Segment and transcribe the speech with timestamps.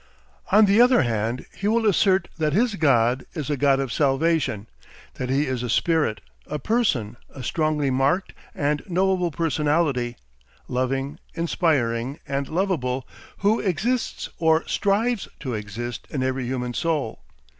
[0.51, 4.65] On the other hand he will assert that his God is a god of salvation,
[5.21, 10.15] that he is a spirit, a person, a strongly marked and knowable personality,
[10.67, 13.07] loving, inspiring, and lovable,
[13.45, 17.19] who exists or strives to exist in every human soul.